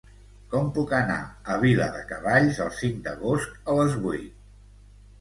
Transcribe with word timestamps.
Com 0.53 0.71
puc 0.77 0.93
anar 0.99 1.17
a 1.25 1.59
Viladecavalls 1.65 2.65
el 2.67 2.75
cinc 2.81 3.07
d'agost 3.09 3.57
a 3.75 3.81
les 3.83 3.99
vuit? 4.03 4.47